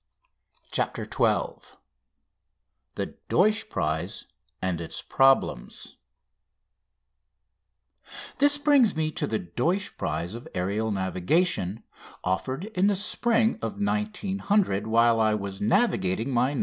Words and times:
5"] 0.71 0.71
CHAPTER 0.71 1.03
XII 1.05 1.73
THE 2.95 3.15
DEUTSCH 3.29 3.69
PRIZE 3.69 4.25
AND 4.59 4.81
ITS 4.81 5.03
PROBLEMS 5.03 5.97
This 8.39 8.57
brings 8.57 8.95
me 8.95 9.11
to 9.11 9.27
the 9.27 9.37
Deutsch 9.37 9.95
prize 9.99 10.33
of 10.33 10.47
aerial 10.55 10.89
navigation, 10.91 11.83
offered 12.23 12.65
in 12.73 12.87
the 12.87 12.95
spring 12.95 13.59
of 13.61 13.79
1900, 13.79 14.87
while 14.87 15.19
I 15.19 15.35
was 15.35 15.61
navigating 15.61 16.31
my 16.31 16.55
"No. 16.55 16.59